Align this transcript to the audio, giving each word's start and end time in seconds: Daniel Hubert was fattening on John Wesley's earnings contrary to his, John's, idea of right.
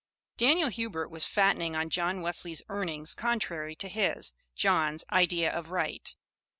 Daniel 0.35 0.69
Hubert 0.69 1.09
was 1.09 1.27
fattening 1.27 1.75
on 1.75 1.87
John 1.91 2.21
Wesley's 2.23 2.63
earnings 2.69 3.13
contrary 3.13 3.75
to 3.75 3.87
his, 3.87 4.33
John's, 4.55 5.05
idea 5.11 5.51
of 5.55 5.69
right. 5.69 6.15